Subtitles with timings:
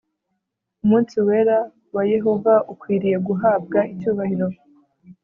[0.83, 1.57] umunsi wera
[1.95, 4.47] wa Yehova ukwiriye guhabwa icyubahiro